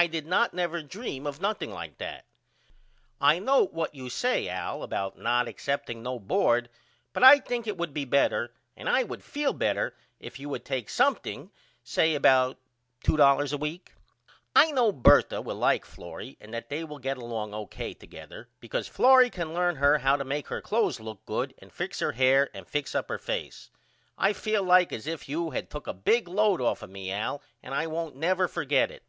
[0.00, 2.24] I did not never dream of nothing like that.
[3.20, 6.68] I note what you say Al about not excepting no bord
[7.12, 10.64] but I think it would be better and I would feel better if you would
[10.64, 11.50] take something
[11.82, 12.58] say about
[13.02, 13.94] $2 a week.
[14.54, 17.94] I know Bertha will like Florrie and that they will get along O.K.
[17.94, 21.98] together because Florrie can learn her how to make her cloths look good and fix
[21.98, 23.68] her hair and fix up her face.
[24.16, 27.42] I feel like as if you had took a big load off of me Al
[27.64, 29.02] and I won't never forget it.